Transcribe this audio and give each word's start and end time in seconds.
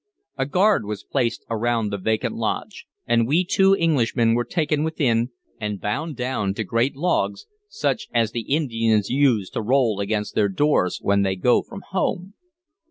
A 0.35 0.47
guard 0.47 0.83
was 0.83 1.03
placed 1.03 1.45
around 1.47 1.91
the 1.91 1.99
vacant 1.99 2.33
lodge, 2.33 2.87
and 3.05 3.27
we 3.27 3.45
two 3.45 3.75
Englishmen 3.75 4.33
were 4.33 4.43
taken 4.45 4.83
within 4.83 5.29
and 5.59 5.79
bound 5.79 6.15
down 6.15 6.55
to 6.55 6.63
great 6.63 6.95
logs, 6.95 7.45
such 7.69 8.07
as 8.11 8.31
the 8.31 8.41
Indians 8.51 9.11
use 9.11 9.51
to 9.51 9.61
roll 9.61 9.99
against 9.99 10.33
their 10.33 10.49
doors 10.49 10.97
when 11.03 11.21
they 11.21 11.35
go 11.35 11.61
from 11.61 11.83
home. 11.91 12.33